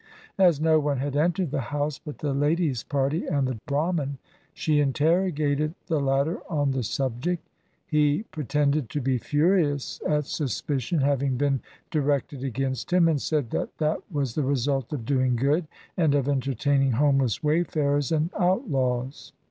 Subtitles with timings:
[0.39, 4.17] As no one had entered the house but the lady's party and the Brahman,
[4.51, 7.47] she interrogated the latter on the subject.
[7.85, 11.59] He pretended to be furious at suspicion having been
[11.91, 16.27] directed against him, and said that that was the result of doing good and of
[16.27, 19.33] enter taining homeless wayfarers and outlaws.